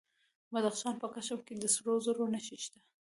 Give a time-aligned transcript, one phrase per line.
[0.03, 0.03] د
[0.53, 2.79] بدخشان په کشم کې د سرو زرو نښې شته.